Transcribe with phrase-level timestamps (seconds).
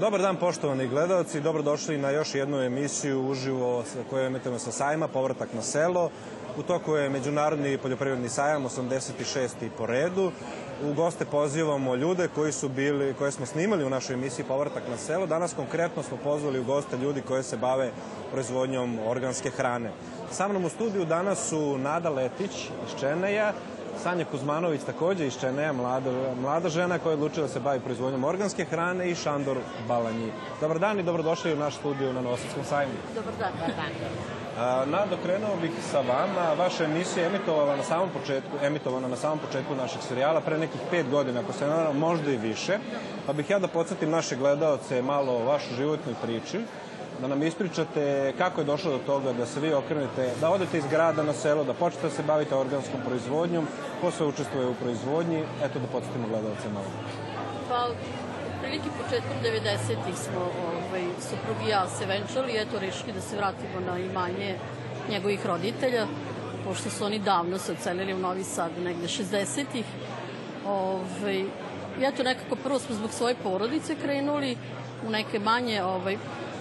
[0.00, 5.48] Dobar dan poštovani gledalci, dobrodošli na još jednu emisiju uživo koju emitujemo sa sajma Povratak
[5.54, 6.10] na selo.
[6.56, 9.48] U toku je Međunarodni poljoprivredni sajam 86.
[9.78, 10.32] po redu.
[10.84, 14.96] U goste pozivamo ljude koji su bili, koje smo snimali u našoj emisiji Povratak na
[14.96, 15.26] selo.
[15.26, 17.90] Danas konkretno smo pozvali u goste ljudi koji se bave
[18.32, 19.90] proizvodnjom organske hrane.
[20.30, 22.52] Sa mnom u studiju danas su Nada Letić
[22.86, 23.52] iz Čeneja,
[24.02, 28.24] Sanja Kuzmanović takođe iz Čeneja, mlada, mlada žena koja je odlučila da se bavi proizvodnjom
[28.24, 29.58] organske hrane i Šandor
[29.88, 30.32] Balanji.
[30.60, 32.92] Dobar dan i dobrodošli u naš studiju na Novosadskom sajmu.
[33.14, 33.52] Dobar dan.
[33.52, 34.90] Dobar dan.
[34.90, 36.54] Nado, krenuo bih sa vama.
[36.58, 40.80] Vaša emisija je emitovala na samom početku, emitovana na samom početku našeg serijala pre nekih
[40.90, 42.78] pet godina, ako se ne možda i više.
[43.26, 46.60] Pa bih ja da podsjetim naše gledaoce malo o vašoj životnoj priči
[47.20, 50.84] da nam ispričate kako je došlo do toga da se vi okrenete, da odete iz
[50.90, 53.66] grada na selo, da počnete da se bavite organskom proizvodnjom,
[54.00, 56.86] ko sve učestvuje u proizvodnji, eto da podsjetimo gledalce malo.
[57.68, 57.88] Pa,
[58.62, 63.80] prilike početkom 90-ih smo, ovaj, suprug i ja se venčali, eto, rešili da se vratimo
[63.86, 64.58] na imanje
[65.10, 66.06] njegovih roditelja,
[66.64, 69.84] pošto su oni davno se ocelili u Novi Sad, negde 60-ih.
[70.66, 71.44] Ovaj,
[72.02, 74.56] eto, nekako prvo smo zbog svoje porodice krenuli
[75.06, 76.16] u neke manje ovaj,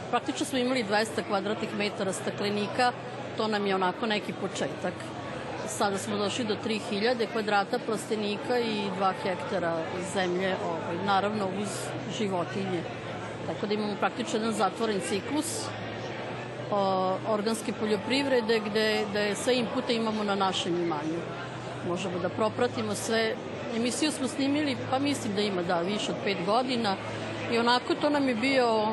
[0.10, 2.92] Praktično smo imali 200 kvadratnih metara staklenika,
[3.38, 4.94] to nam je onako neki početak.
[5.68, 11.68] Sada smo došli do 3000 kvadrata plastenika i 2 hektara zemlje, ovaj, naravno uz
[12.18, 12.82] životinje.
[13.48, 15.66] Tako da imamo praktično jedan zatvoren ciklus
[16.72, 21.20] o, organske poljoprivrede gde, gde sve inpute imamo na našem imanju.
[21.88, 23.36] Možemo da propratimo sve.
[23.76, 26.96] Emisiju smo snimili, pa mislim da ima da više od 5 godina
[27.52, 28.88] i onako to nam je bio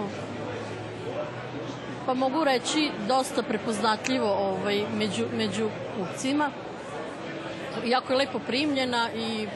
[2.07, 6.51] pa mogu reći dosta prepoznatljivo ovaj, među, među kupcima.
[7.85, 9.47] Jako je lepo primljena i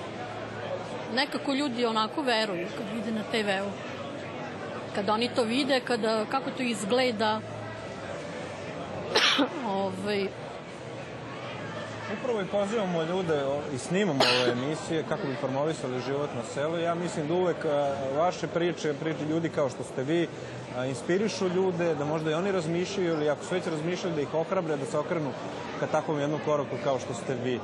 [1.15, 3.71] nekako ljudi onako veruju kad vide na TV-u.
[4.95, 7.41] Kada oni to vide, kada, kako to izgleda,
[9.67, 10.29] ovaj,
[12.13, 13.43] Upravo i pozivamo ljude
[13.75, 16.79] i snimamo ove emisije kako bi promovisali život na selu.
[16.79, 17.57] Ja mislim da uvek
[18.17, 20.29] vaše priče, priče ljudi kao što ste vi,
[20.89, 24.77] inspirišu ljude, da možda i oni razmišljaju ili ako su već razmišljali da ih ohrabre,
[24.77, 25.31] da se okrenu
[25.81, 27.61] ka takvom jednom koraku kao što ste vi.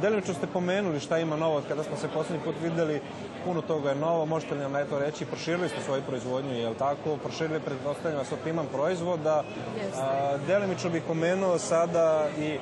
[0.00, 3.00] Delimično ste pomenuli šta ima novo, kada smo se poslednji put videli,
[3.44, 6.68] puno toga je novo, možete li nam na to reći, proširili ste svoju proizvodnju, je
[6.68, 7.16] li tako?
[7.16, 9.44] Proširili predpostavljamo sortiman proizvoda.
[10.46, 12.58] Delimično bih pomenuo sada i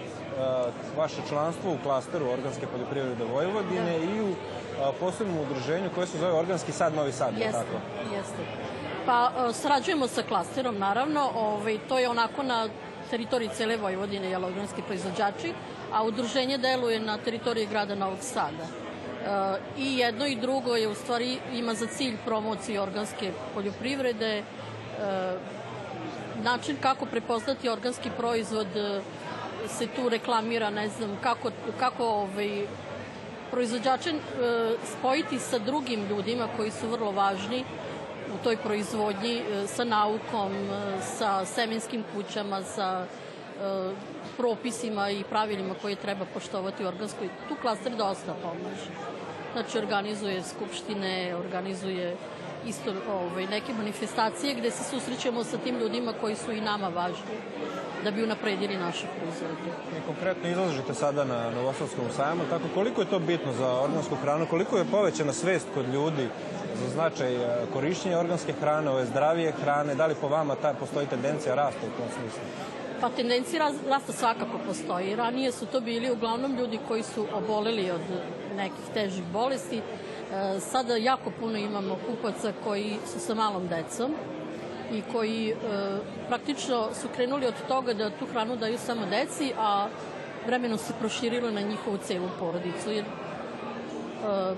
[0.97, 4.35] vaše članstvo u klasteru organske poljoprivrede Vojvodine i u
[5.01, 7.77] posebnom udruženju koje se zove Organski sad Novi Sad, jeste, tako?
[8.15, 8.43] Jeste.
[9.07, 11.31] Pa sarađujemo sa klasterom, naravno.
[11.35, 12.69] Ovaj, to je onako na
[13.11, 15.53] teritoriji cele Vojvodine, jel, organski proizvođači,
[15.93, 18.65] a udruženje deluje na teritoriji grada Novog Sada.
[18.65, 24.43] E, I jedno i drugo je u stvari ima za cilj promociju organske poljoprivrede, e,
[26.43, 28.67] način kako prepoznati organski proizvod
[29.69, 32.67] se tu reklamira, ne znam, kako, kako ovaj,
[33.51, 34.17] proizvođače e,
[34.85, 37.65] spojiti sa drugim ljudima koji su vrlo važni
[38.35, 43.07] u toj proizvodnji, e, sa naukom, e, sa semenskim kućama, sa
[44.37, 47.29] propisima i pravilima koje treba poštovati u organskoj.
[47.49, 48.91] Tu klaster dosta pomaže.
[49.53, 52.17] Znači, organizuje skupštine, organizuje
[52.67, 57.39] isto ovaj, neke manifestacije gde se susrećemo sa tim ljudima koji su i nama važni
[58.05, 59.71] da bi unapredili naše proizvodnje.
[59.99, 64.47] I konkretno izlažete sada na Novosavskom sajmu, tako koliko je to bitno za organsku hranu,
[64.51, 66.29] koliko je povećana svest kod ljudi
[66.81, 71.07] za značaj e, korišćenja organske hrane, ove zdravije hrane, da li po vama ta, postoji
[71.07, 72.43] tendencija rasta u tom smislu?
[73.01, 75.17] Pa tendencija rasta svakako postoji.
[75.17, 78.01] Ranije su to bili uglavnom ljudi koji su oboleli od
[78.57, 79.79] nekih težih bolesti.
[79.79, 79.83] E,
[80.61, 84.15] sada jako puno imamo kupaca koji su sa malom decom
[84.93, 85.55] i koji e,
[86.29, 89.89] praktično su krenuli od toga da tu hranu daju samo deci, a
[90.47, 92.91] vremenom se proširilo na njihovu celu porodicu.
[92.91, 94.55] Jer, e,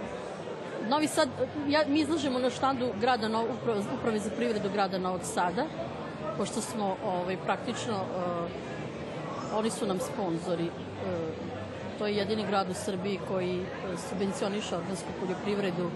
[0.88, 1.28] Novi Sad,
[1.68, 5.64] ja, mi izlažemo na štandu grada, no, uprave, uprave za privredu grada Novog Sada,
[6.36, 10.64] pošto smo ovaj, praktično, uh, oni su nam sponzori.
[10.64, 10.70] Uh,
[11.98, 13.66] to je jedini grad u Srbiji koji uh,
[14.08, 15.90] subvencioniše organsku poljoprivredu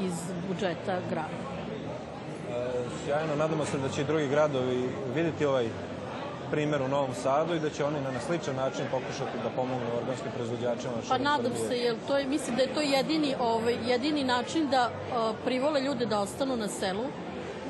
[0.00, 0.12] iz
[0.48, 1.53] budžeta grada.
[3.04, 5.68] Sjajno, nadamo se da će i drugi gradovi videti ovaj
[6.50, 10.32] primer u Novom Sadu i da će oni na sličan način pokušati da pomognu organskim
[10.34, 10.92] proizvođačima.
[11.08, 14.90] Pa nadam se, jer to je, mislim da je to jedini, ovaj, jedini način da
[14.90, 17.04] uh, privole ljude da ostanu na selu,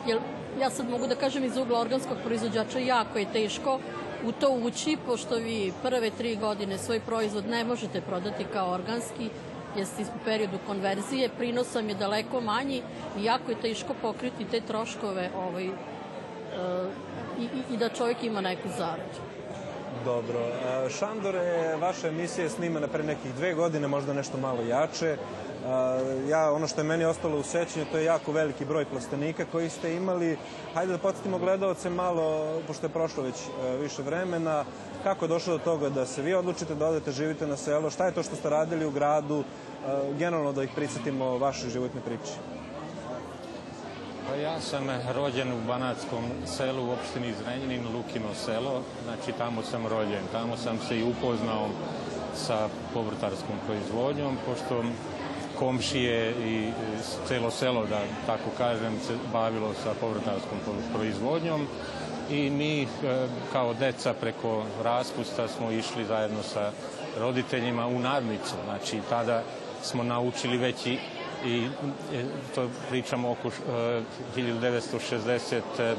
[0.07, 0.19] jer
[0.61, 3.79] ja sad mogu da kažem iz ugla organskog proizvođača jako je teško
[4.25, 9.31] u to ući, pošto vi prve tri godine svoj proizvod ne možete prodati kao organski,
[9.77, 12.83] jeste u periodu konverzije, prinos vam je daleko manji
[13.19, 15.75] i jako je teško pokriti te troškove ovaj, uh,
[17.39, 19.21] i, i da čovjek ima neku zaradu.
[20.05, 20.41] Dobro.
[20.99, 25.17] Šandore, vaša emisija je snimana pre nekih dve godine, možda nešto malo jače.
[26.29, 29.71] Ja, ono što je meni ostalo u sećanju, to je jako veliki broj plastenika koji
[29.71, 30.37] ste imali.
[30.75, 33.35] Hajde da podsjetimo gledalce malo, pošto je prošlo već
[33.81, 34.65] više vremena,
[35.03, 38.07] kako je došlo do toga da se vi odlučite da odete, živite na selo, šta
[38.07, 39.45] je to što ste radili u gradu,
[40.19, 42.33] generalno da ih pricetimo o vašoj životnoj priči.
[44.29, 44.85] Pa ja sam
[45.15, 50.25] rođen u Banatskom selu u opštini Zrenjanin, Lukino selo, znači tamo sam rođen.
[50.33, 51.69] Tamo sam se i upoznao
[52.35, 54.85] sa povrtarskom proizvodnjom, pošto
[55.59, 56.71] komšije i
[57.29, 60.59] celo selo, da tako kažem, se bavilo sa povrtarskom
[60.95, 61.67] proizvodnjom
[62.31, 62.87] i mi e,
[63.53, 66.73] kao deca preko raspusta smo išli zajedno sa
[67.19, 68.55] roditeljima u Narnicu.
[68.65, 69.43] Znači tada
[69.83, 70.99] smo naučili već i
[71.47, 71.69] i
[72.13, 72.25] e,
[72.55, 73.51] to pričamo oko
[74.37, 75.95] 1968.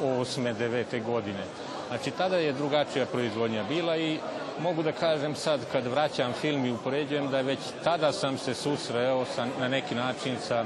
[0.00, 1.04] 9.
[1.04, 1.44] godine.
[1.88, 4.18] Znači, tada je drugačija proizvodnja bila i
[4.60, 9.24] mogu da kažem sad kad vraćam film i upoređujem da već tada sam se susreo
[9.24, 10.64] sa, na neki način sa,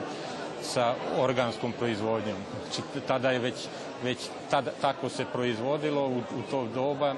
[0.62, 2.36] sa organskom proizvodnjom.
[2.62, 3.54] Znači, tada je već,
[4.02, 4.18] već
[4.50, 7.14] tada, tako se proizvodilo u, u to doba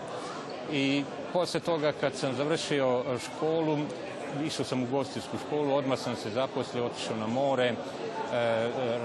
[0.73, 3.79] i posle toga kad sam završio školu
[4.45, 7.75] išao sam u gostisku školu, odmah sam se zaposlio, otišao na more, e,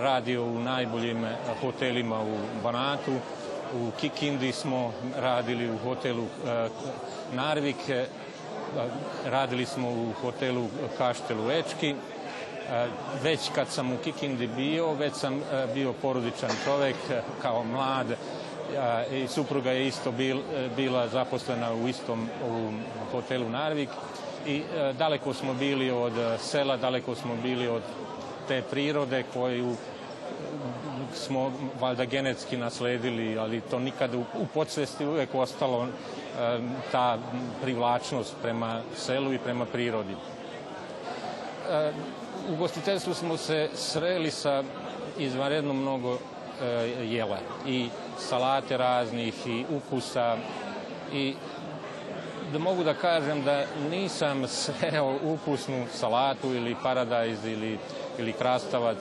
[0.02, 1.26] radio u najboljim
[1.62, 3.14] hotelima u Banatu,
[3.74, 6.70] u Kikindi smo radili u hotelu e,
[7.34, 8.06] Narvik, e,
[9.26, 10.68] radili smo u hotelu
[10.98, 11.96] Kaštelu Ečki,
[13.24, 15.42] već kad sam u Kikindi bio, već sam
[15.74, 16.96] bio porodičan čovek
[17.42, 18.08] kao mlad
[19.12, 20.38] i supruga je isto bil,
[20.76, 22.72] bila zaposlena u istom u
[23.12, 23.90] hotelu Narvik.
[24.48, 24.64] I
[24.98, 27.82] daleko smo bili od sela, daleko smo bili od
[28.48, 29.76] te prirode koju
[31.16, 35.90] smo valjda genetski nasledili, ali to nikada u, u podsvesti uvek ostalo e,
[36.92, 37.18] ta
[37.62, 40.14] privlačnost prema selu i prema prirodi.
[41.72, 41.92] E,
[42.50, 44.64] u gostiteljstvu smo se sreli sa
[45.18, 46.66] izvanredno mnogo e,
[47.06, 47.38] jela
[47.68, 47.88] i
[48.18, 50.38] salate raznih i ukusa
[51.14, 51.36] i
[52.54, 57.78] da mogu da kažem da nisam sreo ukusnu salatu ili paradajz ili,
[58.20, 58.98] ili krastavac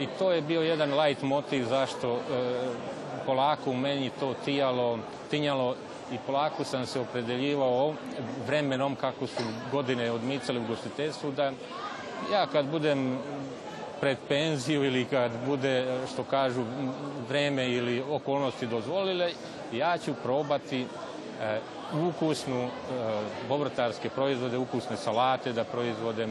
[0.00, 2.20] i to je bio jedan light motiv zašto e,
[3.26, 4.98] polako u meni to tijalo,
[5.30, 5.74] tinjalo
[6.12, 7.94] i polako sam se opredeljivao
[8.46, 9.42] vremenom kako su
[9.72, 11.52] godine odmicale u gostiteljstvu da
[12.32, 13.18] ja kad budem
[14.00, 16.64] pred penziju ili kad bude, što kažu,
[17.28, 19.30] vreme ili okolnosti dozvolile,
[19.72, 21.58] ja ću probati e,
[22.08, 22.68] ukusnu e,
[23.48, 26.30] povrtarske proizvode, ukusne salate da proizvodem.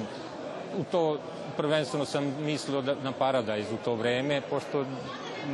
[0.78, 1.18] U to
[1.58, 4.86] prvenstveno sam mislio da, na paradajz u to vreme, pošto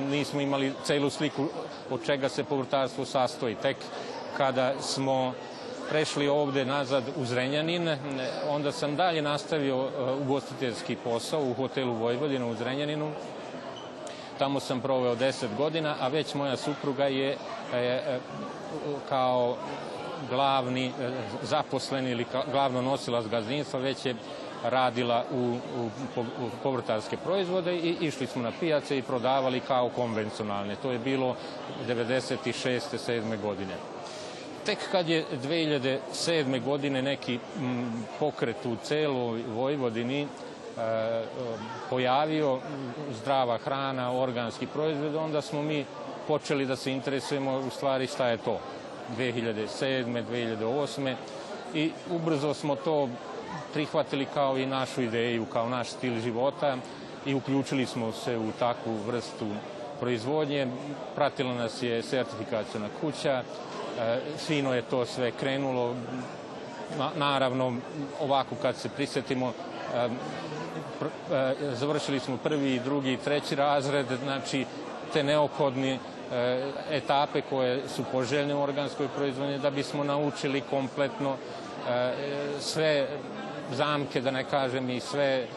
[0.09, 1.45] nismo imali celu sliku
[1.89, 3.55] od čega se povrtarstvo sastoji.
[3.55, 3.77] Tek
[4.37, 5.33] kada smo
[5.89, 7.89] prešli ovde nazad u Zrenjanin,
[8.49, 13.11] onda sam dalje nastavio e, ugostiteljski posao u hotelu Vojvodina u Zrenjaninu.
[14.37, 17.37] Tamo sam proveo 10 godina, a već moja supruga je,
[17.73, 18.19] je
[19.09, 19.55] kao
[20.29, 20.91] glavni e,
[21.43, 24.15] zaposleni ili glavno nosilac gazdinstva, već je
[24.63, 25.57] radila u,
[26.63, 30.75] povrtarske proizvode i išli smo na pijace i prodavali kao konvencionalne.
[30.75, 31.35] To je bilo
[31.87, 32.79] 96.
[33.07, 33.41] 7.
[33.41, 33.73] godine.
[34.65, 36.63] Tek kad je 2007.
[36.63, 37.39] godine neki
[38.19, 40.27] pokret u celoj Vojvodini e,
[41.89, 42.59] pojavio
[43.21, 45.85] zdrava hrana, organski proizvod, onda smo mi
[46.27, 48.59] počeli da se interesujemo u stvari šta je to.
[49.17, 50.23] 2007.
[50.31, 51.15] 2008.
[51.73, 53.09] i ubrzo smo to
[53.73, 56.77] prihvatili kao i našu ideju, kao naš stil života
[57.25, 59.47] i uključili smo se u takvu vrstu
[59.99, 60.67] proizvodnje.
[61.15, 63.43] Pratila nas je sertifikacijona kuća,
[63.99, 65.95] e, fino je to sve krenulo.
[67.15, 67.73] Naravno,
[68.21, 69.53] ovako kad se prisetimo,
[69.95, 70.09] e,
[71.35, 74.65] e, završili smo prvi, drugi treći razred, znači
[75.13, 76.18] te neophodni E,
[76.91, 81.35] etape koje su poželjne u organskoj proizvodnji da bismo naučili kompletno
[81.89, 82.13] e,
[82.59, 83.07] sve
[83.73, 85.47] zamke, da ne kažem, i sve,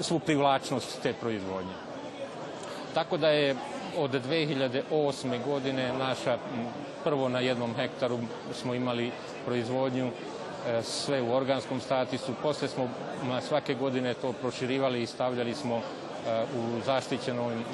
[0.00, 1.72] svu privlačnost te proizvodnje.
[2.94, 3.56] Tako da je
[3.98, 5.44] od 2008.
[5.44, 6.38] godine naša,
[7.04, 8.18] prvo na jednom hektaru
[8.52, 9.10] smo imali
[9.44, 12.88] proizvodnju e, sve u organskom statusu, posle smo
[13.48, 15.82] svake godine to proširivali i stavljali smo
[16.56, 17.64] u zaštićenom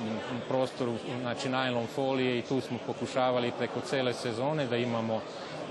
[0.49, 5.21] prostoru, znači najlon folije i tu smo pokušavali preko cele sezone da imamo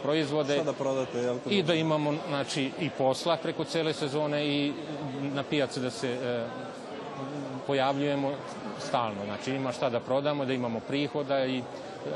[0.04, 0.64] proizvode.
[0.64, 1.38] Da prodate, jel?
[1.50, 4.74] I da imamo znači, i posla preko cele sezone i
[5.22, 6.46] na pijaci da se e,
[7.68, 8.32] pojavljujemo
[8.80, 9.26] stalno.
[9.26, 11.64] Znači ima šta da prodamo, da imamo prihoda i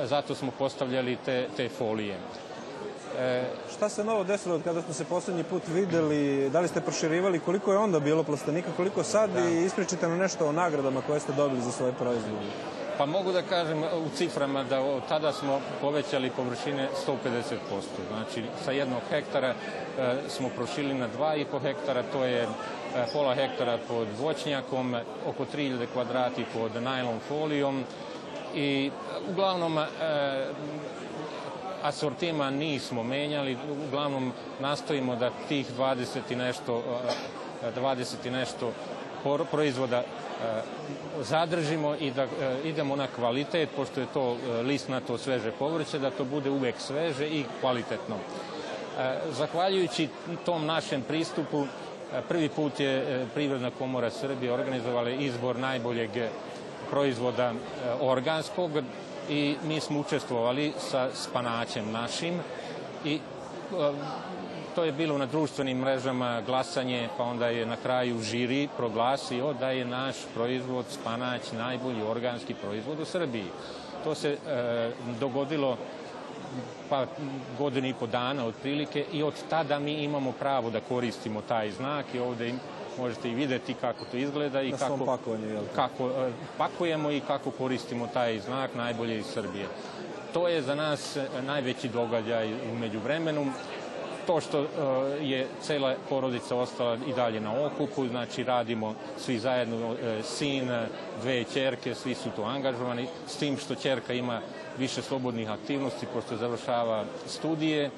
[0.03, 2.18] zato smo postavljali te, te folije.
[3.21, 3.43] E,
[3.75, 6.49] šta se novo desilo od kada smo se poslednji put videli?
[6.49, 7.39] Da li ste proširivali?
[7.39, 8.69] Koliko je onda bilo plastenika?
[8.77, 9.29] Koliko sad?
[9.29, 9.49] Da.
[9.49, 12.47] I ispričite nam nešto o nagradama koje ste dobili za svoje proizvode.
[12.97, 17.15] Pa mogu da kažem u ciframa da od tada smo povećali površine 150%.
[18.09, 19.55] Znači sa jednog hektara e,
[20.27, 22.47] smo prošili na 2,5 hektara, to je e,
[23.13, 24.95] pola hektara pod voćnjakom,
[25.27, 27.83] oko 3000 kvadrati pod najlon folijom
[28.55, 28.91] i
[29.29, 29.85] uglavnom e,
[31.83, 33.57] asortima nismo menjali,
[33.88, 36.83] uglavnom nastojimo da tih 20 i nešto
[37.75, 38.71] 20 i nešto
[39.51, 40.03] proizvoda
[41.21, 42.27] zadržimo i da
[42.65, 47.45] idemo na kvalitet, pošto je to listnato sveže povrće, da to bude uvek sveže i
[47.61, 48.17] kvalitetno.
[49.31, 50.07] Zahvaljujući
[50.45, 51.65] tom našem pristupu,
[52.27, 56.09] prvi put je Privredna komora Srbije organizovala izbor najboljeg
[56.89, 57.53] proizvoda
[58.01, 58.71] organskog
[59.31, 62.39] i mi smo učestvovali sa spanaćem našim
[63.05, 63.19] i
[64.75, 69.69] to je bilo na društvenim mrežama glasanje, pa onda je na kraju žiri proglasio da
[69.69, 73.45] je naš proizvod spanać najbolji organski proizvod u Srbiji.
[74.03, 75.77] To se e, dogodilo
[76.89, 77.05] pa
[77.57, 82.05] godinu i po dana otprilike i od tada mi imamo pravo da koristimo taj znak
[82.13, 82.53] i ovde
[82.98, 85.63] možete i videti kako to izgleda i kako, pakovanju, jel?
[85.75, 89.67] kako e, pakujemo i kako koristimo taj znak najbolje iz Srbije.
[90.33, 93.45] To je za nas e, najveći događaj umeđu vremenu
[94.27, 94.67] to što uh,
[95.21, 100.69] je cela porodica ostala i dalje na okupu, znači radimo svi zajedno, sin,
[101.21, 104.41] dve čerke, svi su tu angažovani, s tim što čerka ima
[104.77, 107.89] više slobodnih aktivnosti pošto završava studije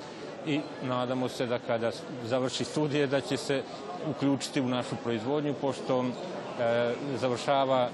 [0.47, 1.91] i nadamo se da kada
[2.25, 3.62] završi studije da će se
[4.09, 7.89] uključiti u našu proizvodnju pošto e, završava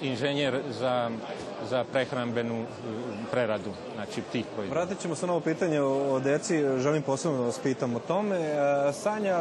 [0.00, 1.10] inženjer za,
[1.70, 2.64] za prehrambenu
[3.30, 4.80] preradu, znači tih proizvoda.
[4.80, 8.00] Vratit ćemo se na ovo pitanje o, o deci, želim posebno da vas pitam o
[8.00, 8.36] tome.
[8.36, 8.56] E,
[8.92, 9.38] Sanja,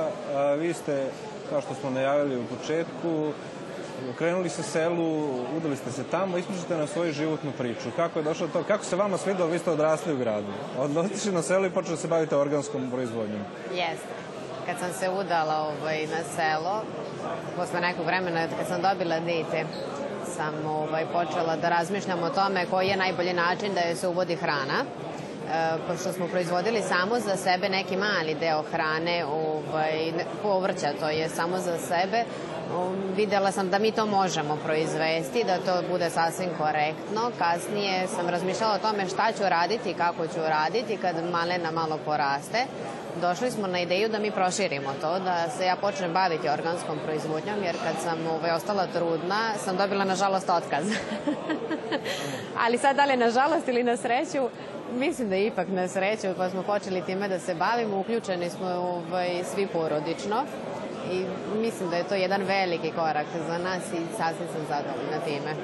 [0.60, 1.08] vi ste,
[1.50, 3.32] kao što smo najavili u početku,
[4.18, 5.26] krenuli se selu,
[5.58, 7.92] udali ste se tamo, ispričate na svoju životnu priču.
[7.96, 8.64] Kako je došlo to?
[8.64, 10.54] Kako se vama svidalo, vi ste odrasli u gradu?
[10.78, 13.42] Odnosili na selu i počeli se baviti organskom proizvodnjom.
[13.74, 14.14] Jeste.
[14.66, 16.82] Kad sam se udala ovaj, na selo,
[17.56, 19.66] posle nekog vremena, kad sam dobila dete,
[20.36, 24.36] sam ovaj, počela da razmišljam o tome koji je najbolji način da joj se uvodi
[24.36, 24.86] hrana.
[25.52, 31.30] E, pošto smo proizvodili samo za sebe neki mali deo hrane, ovaj, povrća, to je
[31.30, 32.24] samo za sebe,
[32.78, 37.32] um, videla sam da mi to možemo proizvesti, da to bude sasvim korektno.
[37.40, 42.66] Kasnije sam razmišljala o tome šta ću raditi kako ću raditi kad malena malo poraste
[43.22, 47.64] došli smo na ideju da mi proširimo to, da se ja počnem baviti organskom proizvodnjom,
[47.64, 50.86] jer kad sam ovaj, ostala trudna, sam dobila, nažalost, otkaz.
[52.66, 54.50] Ali sad, da li nažalost ili na sreću,
[54.94, 58.68] mislim da je ipak na sreću, pa smo počeli time da se bavimo, uključeni smo
[58.68, 60.44] ovaj, svi porodično
[61.12, 61.26] i
[61.58, 65.56] mislim da je to jedan veliki korak za nas i sasvim sam zadovoljna time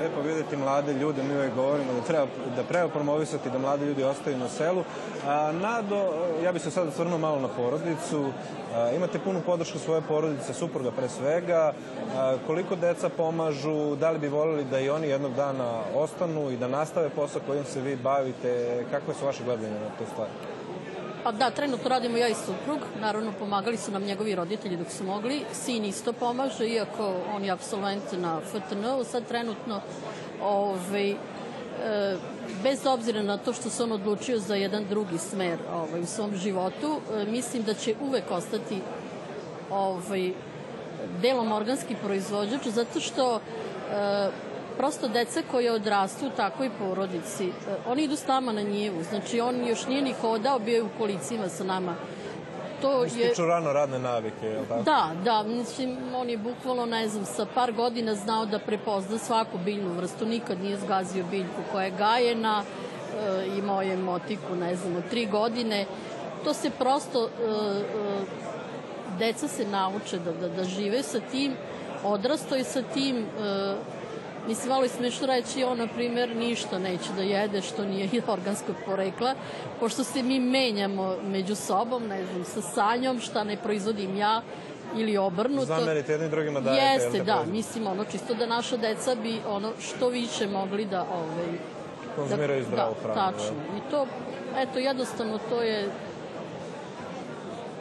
[0.00, 2.26] lepo videti mlade ljude, mi uvek govorimo da treba,
[2.56, 4.84] da treba promovisati da mladi ljudi ostaju na selu.
[5.26, 6.14] A, Nado,
[6.44, 8.32] ja bih se sad osvrnuo malo na porodicu.
[8.74, 11.72] A, imate punu podršku svoje porodice, supruga pre svega.
[12.16, 16.56] A, koliko deca pomažu, da li bi volili da i oni jednog dana ostanu i
[16.56, 18.84] da nastave posao kojim se vi bavite?
[18.90, 20.49] Kakve su vaše gledanje na to stvari?
[21.22, 22.78] Pa da, trenutno radimo ja i suprug.
[23.00, 25.42] Naravno, pomagali su nam njegovi roditelji dok su mogli.
[25.52, 29.04] Sin isto pomaže, iako on je absolvent na FTN-u.
[29.04, 29.80] Sad trenutno
[30.42, 31.16] ovaj, e,
[32.62, 36.36] bez obzira na to što se on odlučio za jedan drugi smer ovaj, u svom
[36.36, 38.80] životu, e, mislim da će uvek ostati
[39.70, 40.32] ovaj,
[41.22, 43.40] delom organski proizvođač, zato što e,
[44.76, 47.50] prosto deca koje odrastu u takvoj porodici, e,
[47.86, 50.98] oni idu s nama na njivu, znači on još nije ni hodao, bio je u
[50.98, 51.94] kolicima sa nama.
[52.82, 53.10] To je...
[53.10, 54.82] Stiču rano radne navike, je li tako?
[54.82, 59.58] Da, da, mislim, on je bukvalno, ne znam, sa par godina znao da prepozna svaku
[59.58, 64.96] biljnu vrstu, nikad nije zgazio biljku koja je gajena, e, imao je motiku, ne znam,
[64.96, 65.86] od tri godine.
[66.44, 68.40] To se prosto, e, e,
[69.18, 71.52] deca se nauče da, da, da žive sa tim,
[72.04, 73.74] odrasto je sa tim, e,
[74.46, 78.76] Mislim, malo je smešno reći, on, na primjer, ništa neće da jede što nije organskog
[78.86, 79.34] porekla,
[79.80, 84.42] pošto se mi menjamo među sobom, ne znam, sa sanjom, šta ne proizvodim ja,
[84.96, 85.64] ili obrnuto.
[85.64, 87.04] Zamerite jednim drugima dajete.
[87.04, 91.58] Jeste, da, mislim, ono, čisto da naša deca bi ono što više mogli da ovaj,
[92.16, 93.14] konzumiraju zdravu da, hranu.
[93.14, 93.56] Tačno.
[93.76, 94.06] I to,
[94.56, 95.88] eto, jednostavno to je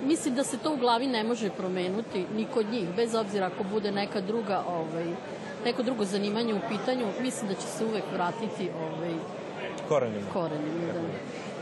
[0.05, 3.63] mislim da se to u glavi ne može promenuti ni kod njih, bez obzira ako
[3.63, 5.05] bude neka druga, ovaj,
[5.65, 9.13] neko drugo zanimanje u pitanju, mislim da će se uvek vratiti ovaj,
[9.89, 10.27] Korenima.
[10.33, 10.93] korenima.
[10.93, 10.99] Da.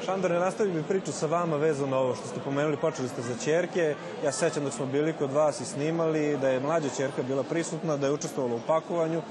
[0.06, 3.22] Šandor, ne nastavim mi priču sa vama vezano na ovo što ste pomenuli, počeli ste
[3.22, 3.96] za čerke.
[4.24, 7.44] Ja se sećam dok smo bili kod vas i snimali, da je mlađa čerka bila
[7.44, 9.22] prisutna, da je učestvovala u pakovanju,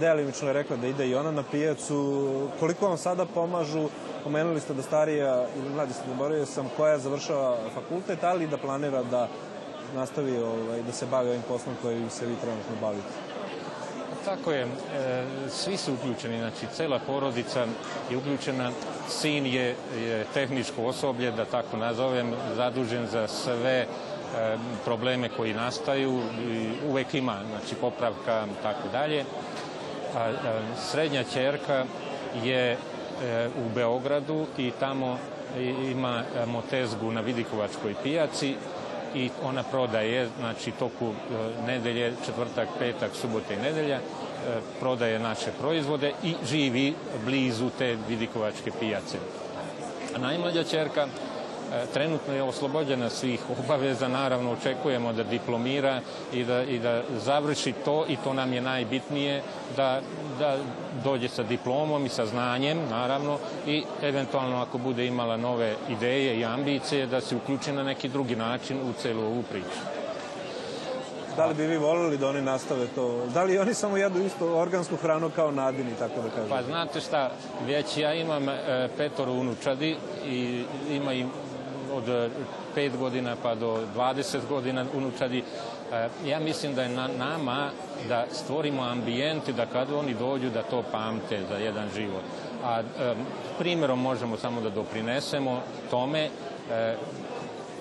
[0.00, 2.28] delimično je rekla da ide i ona na pijacu.
[2.60, 3.88] Koliko vam sada pomažu?
[4.24, 9.02] Pomenuli ste da starija ili mlađa se zaboravio sam koja završava fakultet, ali da planira
[9.02, 9.28] da
[9.94, 13.25] nastavi ovaj, da se bavi ovim poslom kojim se vi trenutno bavite.
[14.26, 14.66] Tako je, e,
[15.48, 17.66] svi su uključeni, znači cela porodica
[18.10, 18.70] je uključena,
[19.08, 23.86] sin je, je tehničko osoblje, da tako nazovem, zadužen za sve e,
[24.84, 26.20] probleme koji nastaju
[26.88, 29.24] uvek ima, znači popravka tako dalje.
[30.16, 30.32] A,
[30.90, 31.84] srednja ćerka
[32.44, 32.76] je e,
[33.66, 35.18] u Beogradu i tamo
[35.90, 38.56] ima motezgu na Vidikovačkoj pijaci
[39.14, 44.00] i ona prodaje, znači toku e, nedelje, četvrtak, petak, subota i nedelja, e,
[44.80, 46.94] prodaje naše proizvode i živi
[47.24, 49.18] blizu te Vidikovačke pijace.
[50.18, 51.06] Najmlađa čerka
[51.92, 56.00] trenutno je oslobođena svih obaveza, naravno očekujemo da diplomira
[56.32, 59.42] i da, i da završi to i to nam je najbitnije,
[59.76, 60.00] da,
[60.38, 60.56] da
[61.04, 66.44] dođe sa diplomom i sa znanjem, naravno, i eventualno ako bude imala nove ideje i
[66.44, 69.80] ambicije, da se uključi na neki drugi način u celu ovu priču.
[71.36, 73.26] Da li bi vi volili da oni nastave to?
[73.34, 76.48] Da li oni samo jedu isto organsku hranu kao nadini, tako da kažem?
[76.48, 77.30] Pa znate šta,
[77.66, 79.96] već ja imam e, petoro unučadi
[80.26, 81.30] i ima im
[81.92, 82.30] od
[82.76, 85.38] 5 godina pa do 20 godina unučadi.
[85.92, 87.70] E, ja mislim da je na nama
[88.08, 92.22] da stvorimo ambijent da kad oni dođu da to pamte za jedan život.
[92.64, 92.82] A
[93.58, 96.28] primjerom možemo samo da doprinesemo tome
[96.70, 96.96] e,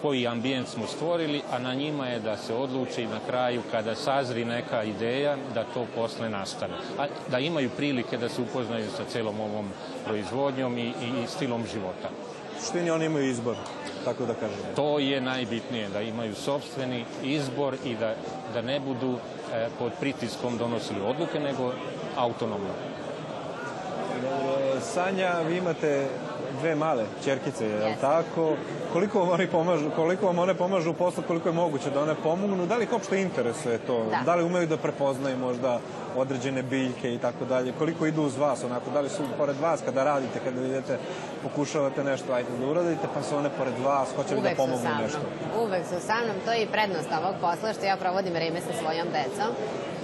[0.05, 4.45] koji ambijent smo stvorili, a na njima je da se odluči na kraju kada sazri
[4.45, 6.73] neka ideja da to posle nastane.
[6.99, 9.69] A da imaju prilike da se upoznaju sa celom ovom
[10.05, 12.09] proizvodnjom i, i stilom života.
[12.57, 13.55] U suštini oni imaju izbor,
[14.05, 14.57] tako da kažem.
[14.75, 18.15] To je najbitnije, da imaju sobstveni izbor i da,
[18.53, 19.17] da ne budu
[19.53, 21.73] e, pod pritiskom donosili odluke, nego
[22.17, 22.73] autonomno.
[24.21, 26.07] Dobro, Sanja, vi imate
[26.65, 28.55] dve male čerkice, je li tako?
[28.93, 32.15] Koliko vam, oni pomažu, koliko vam one pomažu u poslu, koliko je moguće da one
[32.23, 32.65] pomognu?
[32.65, 34.05] Da li ih uopšte interesuje to?
[34.09, 34.21] Da.
[34.25, 35.79] da li umeju da prepoznaju možda
[36.15, 37.73] određene biljke i tako dalje?
[37.77, 40.97] Koliko idu uz vas, onako, da li su pored vas kada radite, kada idete,
[41.43, 45.19] pokušavate nešto, ajde da uradite, pa su one pored vas, hoće li da pomognu nešto?
[45.63, 46.35] Uvek su sa mnom.
[46.45, 49.49] To je i prednost ovog posla što ja provodim vreme sa svojom decom.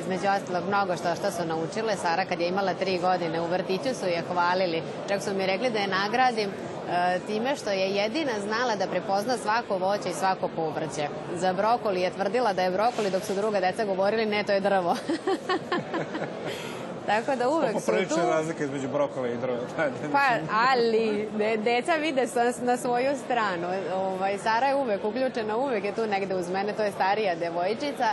[0.01, 1.95] Između ostalog, mnogo što što su naučile.
[1.95, 4.83] Sara kad je imala tri godine u vrtiću su je hvalili.
[5.07, 9.37] Čak su mi rekli da je nagradim e, time što je jedina znala da prepozna
[9.37, 11.07] svako voće i svako povrće.
[11.35, 14.59] Za brokoli je tvrdila da je brokoli, dok su druga deca govorili ne, to je
[14.59, 14.95] drvo.
[17.05, 18.15] Tako da uvek su tu.
[18.29, 19.57] Razlika između brokola i drva.
[20.11, 23.67] Pa, ali, de, deca vide sa, na svoju stranu.
[23.95, 28.07] Ovaj, Sara je uvek uključena, uvek je tu negde uz mene, to je starija devojčica.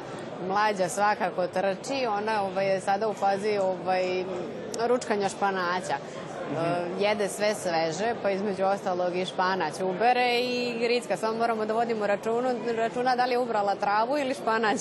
[0.49, 4.25] Mlađa svakako trči, ona ovaj, je sada u fazi ovaj,
[4.89, 5.97] ručkanja španaća.
[6.49, 11.17] Uh, jede sve sveže, pa između ostalog i španać ubere i gricka.
[11.17, 14.81] Samo moramo da vodimo računu, računa da li je ubrala travu ili španać.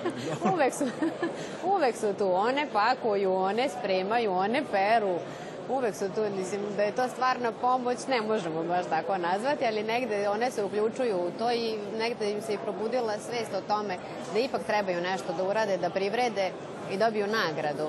[0.52, 0.84] uvek, su,
[1.64, 2.32] uvek su tu.
[2.32, 5.18] One pakuju, one spremaju, one peru.
[5.68, 9.82] Uvek su tu, mislim da je to stvarna pomoć, ne možemo baš tako nazvati, ali
[9.82, 13.96] negde one se uključuju u to i negde im se i probudila svest o tome
[14.32, 16.50] da ipak trebaju nešto da urade, da privrede
[16.92, 17.88] i dobiju nagradu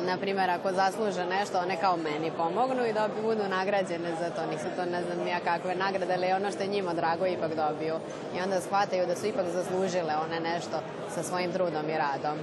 [0.00, 4.46] na primjer, ako zasluže nešto, one kao meni pomognu i da budu nagrađene za to.
[4.46, 7.94] Nisu to ne znam ja kakve nagrade, ali ono što je njima drago ipak dobiju.
[8.36, 10.76] I onda shvataju da su ipak zaslužile one nešto
[11.14, 12.38] sa svojim trudom i radom.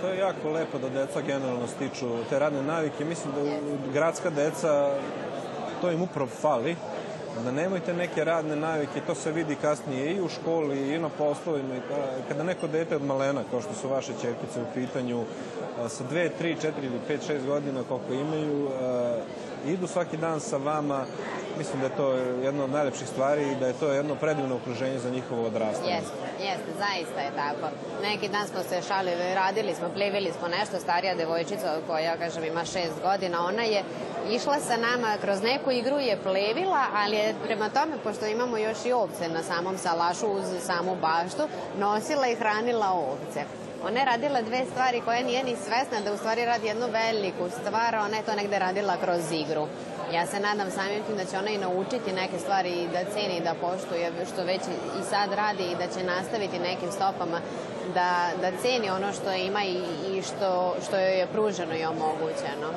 [0.00, 3.04] To je jako lepo da deca generalno stiču te radne navike.
[3.04, 3.40] Mislim da
[3.92, 4.90] gradska deca,
[5.80, 6.76] to im upravo fali.
[7.36, 11.74] Da nemojte neke radne navike, to se vidi kasnije i u školi i na poslovima.
[11.76, 15.24] I ka- Kada neko dete od malena, kao što su vaše čerkice u pitanju,
[15.78, 19.16] a, sa dve, tri, četiri ili pet, šest godina koliko imaju, a,
[19.66, 21.04] idu svaki dan sa vama,
[21.58, 24.98] mislim da je to jedna od najlepših stvari i da je to jedno predivno okruženje
[24.98, 25.92] za njihovo odrastanje.
[25.92, 27.66] Jeste, jeste, zaista je tako.
[28.02, 32.64] Neki dan smo se šalili, radili smo, plivili smo nešto, starija devojčica koja, kažem, ima
[32.64, 33.84] šest godina, ona je
[34.30, 38.84] išla sa nama kroz neku igru je plevila, ali je prema tome, pošto imamo još
[38.84, 41.42] i ovce na samom salašu uz samu baštu,
[41.78, 43.44] nosila i hranila ovce.
[43.86, 47.50] ona je radila dve stvari koje nije ni svesna da u stvari radi jednu veliku
[47.60, 49.66] stvar, ona je to negde radila kroz igru.
[50.12, 53.36] Ja se nadam samim tim da će ona i naučiti neke stvari i da ceni
[53.36, 54.60] i da poštuje što već
[55.00, 57.40] i sad radi i da će nastaviti nekim stopama
[57.94, 62.68] da, da ceni ono što ima i, i što, što joj je pruženo i omogućeno.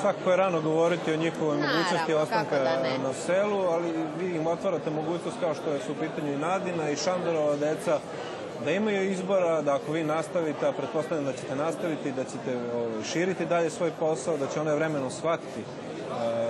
[0.00, 2.98] Svakako je rano govoriti o njihovoj Naravno, mogućnosti ostanka da ne.
[2.98, 6.90] na selu, ali vi im otvarate mogućnost kao što je su u pitanju i Nadina
[6.90, 7.98] i Šandorova deca,
[8.64, 13.04] da imaju izbora, da ako vi nastavite, a pretpostavljam da ćete nastaviti, da ćete ovaj,
[13.04, 15.62] širiti dalje svoj posao, da će one vremenom shvatiti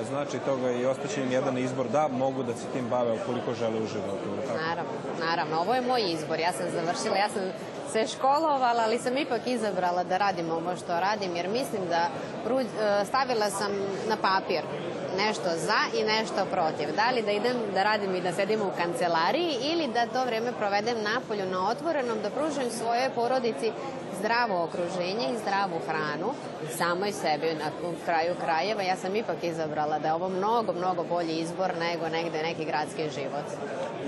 [0.09, 3.77] znači toga i ostaće im jedan izbor da mogu da se tim bave ukoliko žele
[3.83, 4.29] u životu.
[4.47, 4.59] Tako?
[4.69, 5.61] Naravno, naravno.
[5.61, 6.41] Ovo je moj izbor.
[6.41, 7.43] Ja sam završila, ja sam
[7.93, 12.09] se školovala, ali sam ipak izabrala da radim ovo što radim, jer mislim da
[12.61, 13.73] e, stavila sam
[14.09, 14.63] na papir
[15.17, 16.97] nešto za i nešto protiv.
[16.97, 20.53] Da li da idem da radim i da sedim u kancelariji ili da to vreme
[20.53, 23.73] provedem napolju na otvorenom, da pružim svojoj porodici
[24.19, 26.31] zdravo okruženje i zdravu hranu
[26.79, 27.71] samoj sebi na
[28.05, 28.83] kraju krajeva.
[28.83, 33.03] Ja sam ipak izabrala da je ovo mnogo, mnogo bolji izbor nego negde neki gradski
[33.03, 33.47] život.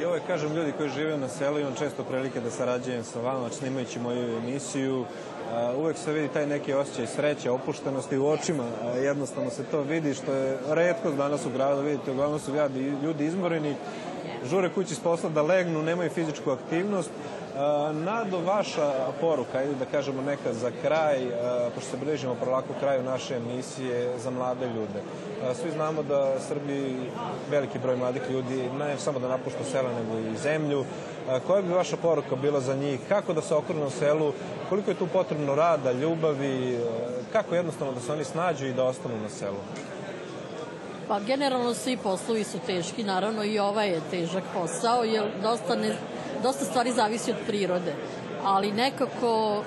[0.00, 3.50] I uvek kažem ljudi koji žive na selu, imam često prilike da sarađujem sa vama,
[3.50, 5.04] snimajući moju emisiju,
[5.76, 8.64] uvek se vidi taj neki osjećaj sreće, opuštenosti u očima,
[9.02, 12.52] jednostavno se to vidi što je redko danas u gradu, vidite, uglavnom su
[13.02, 13.74] ljudi izmoreni,
[14.44, 17.10] žure kući s posla da legnu, nemaju fizičku aktivnost.
[17.56, 22.68] A, Nado, vaša poruka, ili da kažemo neka za kraj, a, pošto se bližimo polako
[22.80, 25.00] kraju naše emisije za mlade ljude.
[25.44, 26.94] A, Svi znamo da Srbiji
[27.50, 30.84] veliki broj mladih ljudi ne samo da napušta sela, nego i zemlju.
[31.46, 33.00] Koja bi vaša poruka bila za njih?
[33.08, 34.32] Kako da se okrenu u selu?
[34.68, 36.74] Koliko je tu potrebno rada, ljubavi?
[36.74, 36.78] E,
[37.32, 39.60] Kako jednostavno da se oni snađu i da ostanu na selu?
[41.08, 45.96] Pa generalno svi poslovi su teški, naravno i ovaj je težak posao, jer dosta, ne,
[46.42, 47.94] dosta stvari zavisi od prirode.
[48.44, 49.62] Ali nekako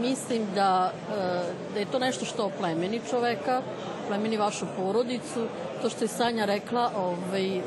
[0.00, 1.42] mislim da, e,
[1.74, 3.62] da je to nešto što oplemeni čoveka,
[4.08, 5.46] plemeni vašu porodicu.
[5.82, 7.62] To što je Sanja rekla, ovaj, e,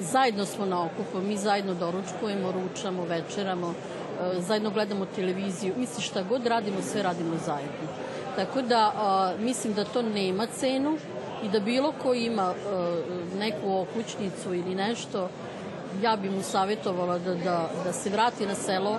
[0.00, 3.74] zajedno smo na okupu, mi zajedno doručkujemo, ručamo, večeramo,
[4.36, 5.74] e, zajedno gledamo televiziju.
[5.76, 7.88] Mislim šta god radimo, sve radimo zajedno.
[8.36, 8.92] Tako da
[9.38, 10.98] mislim da to nema cenu
[11.42, 12.54] i da bilo ko ima a,
[13.38, 15.28] neku okućnicu ili nešto,
[16.02, 18.98] ja bi mu savjetovala da, da, da se vrati na selo.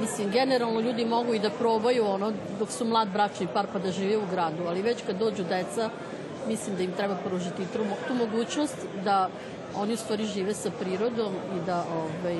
[0.00, 3.92] Mislim, generalno ljudi mogu i da probaju ono dok su mlad bračni par pa da
[3.92, 5.90] žive u gradu, ali već kad dođu deca,
[6.48, 9.28] mislim da im treba pružiti tu, tu mogućnost da
[9.76, 12.36] oni u stvari žive sa prirodom i da, ovaj,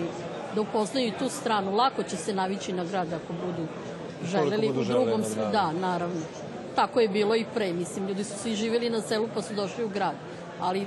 [0.54, 1.76] da upoznaju tu stranu.
[1.76, 3.68] Lako će se navići na grad ako budu
[4.24, 5.52] želeli budu u želeli drugom grad.
[5.52, 6.20] da, naravno.
[6.74, 9.84] Tako je bilo i pre, mislim, ljudi su svi živjeli na selu pa su došli
[9.84, 10.14] u grad.
[10.60, 10.86] Ali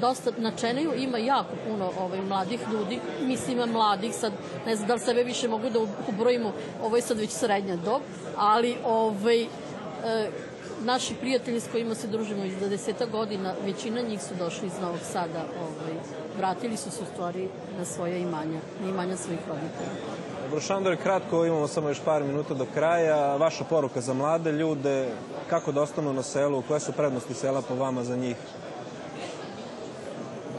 [0.00, 4.32] dosta na Čeneju ima jako puno ovaj, mladih ljudi, mislim ima mladih, sad
[4.66, 5.78] ne znam da li sebe više mogu da
[6.08, 6.52] ubrojimo,
[6.82, 8.02] ovo je sad već srednja dob,
[8.36, 9.46] ali ovaj, e,
[10.84, 15.00] naši prijatelji s kojima se družimo iz 20 godina, većina njih su došli iz Novog
[15.12, 15.94] Sada, ovaj,
[16.38, 20.23] vratili su se u stvari na svoje imanja, na imanja svojih roditelja.
[20.54, 23.36] Dobro, kratko, imamo samo još par minuta do kraja.
[23.36, 25.08] Vaša poruka za mlade ljude,
[25.50, 28.36] kako da ostanu na selu, koje su prednosti sela po vama za njih?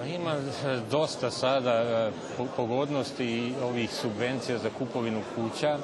[0.08, 5.78] Ima e, dosta sada e, po- pogodnosti ovih subvencija za kupovinu kuća.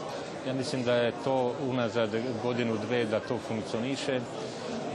[0.47, 2.10] Ja mislim da je to unazad
[2.43, 4.19] godinu, dve da to funkcioniše.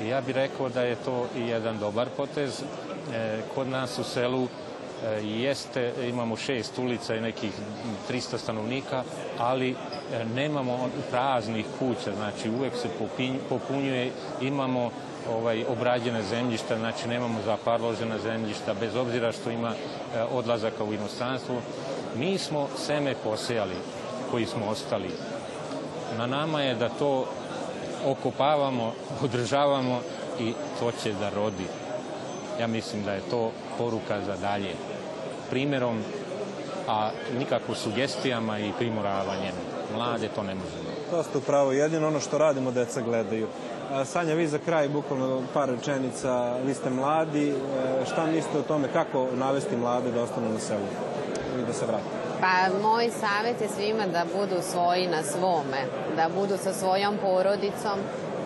[0.09, 2.63] Ja bih rekao da je to i jedan dobar potez.
[3.15, 4.49] E, Kod nas u selu
[5.23, 7.51] jeste, imamo šest ulica i nekih
[8.11, 9.03] 300 stanovnika,
[9.39, 12.89] ali e, nemamo praznih kuća, znači uvek se
[13.49, 14.91] popunjuje, imamo
[15.33, 21.57] ovaj obrađene zemljišta, znači nemamo zaparložena zemljišta, bez obzira što ima e, odlazaka u inostranstvo.
[22.17, 23.75] Mi smo seme posejali
[24.31, 25.11] koji smo ostali.
[26.19, 27.27] Na nama je da to
[28.07, 28.93] okopavamo,
[29.25, 30.01] održavamo
[30.41, 31.67] i to će da rodi.
[32.61, 34.75] Ja mislim da je to poruka za dalje.
[35.51, 36.03] Primerom,
[36.89, 39.55] a nikako sugestijama i primoravanjem.
[39.95, 40.91] Mlade to ne možemo.
[41.11, 43.47] To ste upravo, jedino ono što radimo deca gledaju.
[44.05, 47.55] Sanja, vi za kraj, bukvalno par rečenica, vi ste mladi, e,
[48.07, 50.87] šta mislite o tome kako navesti mlade da ostanu na selu
[51.59, 52.05] i da se vrate?
[52.41, 55.81] Pa moj savjet je svima da budu svoji na svome,
[56.17, 57.99] da budu sa svojom porodicom,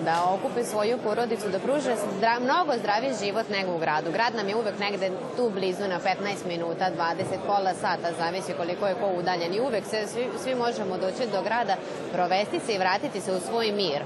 [0.04, 4.12] da okupe svoju porodicu, da pruže zdra, mnogo zdraviji život nego u gradu.
[4.12, 8.86] Grad nam je uvek negde tu blizu na 15 minuta, 20, pola sata, zavisi koliko
[8.86, 9.54] je ko udaljen.
[9.54, 11.76] I uvek se, svi, svi možemo doći do grada,
[12.12, 14.02] provesti se i vratiti se u svoj mir.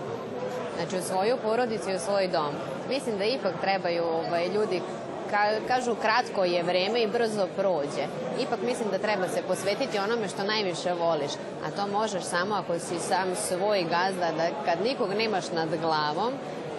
[0.76, 2.52] Znači u svoju porodicu i u svoj dom.
[2.88, 4.82] Mislim da ipak trebaju ovaj, ljudi
[5.68, 8.06] kažu kratko je vreme i brzo prođe.
[8.40, 11.32] Ipak mislim da treba se posvetiti onome što najviše voliš,
[11.66, 16.32] a to možeš samo ako si sam svoj gazda, da kad nikog nemaš nad glavom,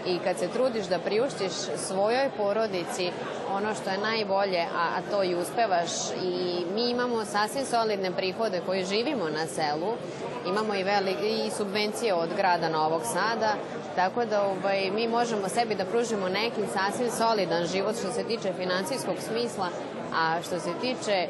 [0.07, 3.11] i kad se trudiš da priuštiš svojoj porodici
[3.53, 5.89] ono što je najbolje, a, a to i uspevaš
[6.23, 9.93] i mi imamo sasvim solidne prihode koji živimo na selu,
[10.47, 13.53] imamo i, veli, i subvencije od grada Novog Sada,
[13.95, 18.53] tako da ovaj, mi možemo sebi da pružimo neki sasvim solidan život što se tiče
[18.57, 19.69] financijskog smisla,
[20.15, 21.27] a što se tiče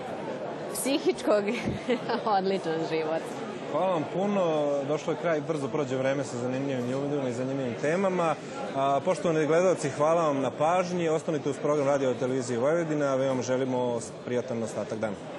[0.74, 1.44] psihičkog,
[2.38, 3.22] odličan život.
[3.72, 4.44] Hvala vam puno.
[4.88, 8.36] Došlo je kraj, brzo prođe vreme sa zanimljivim ljudima i zanimljivim temama.
[8.76, 11.10] A, poštovani gledalci, hvala vam na pažnji.
[11.10, 13.06] Ostanite uz program radio televizije Vojvodina.
[13.06, 15.35] a vam želimo prijatan ostatak dana.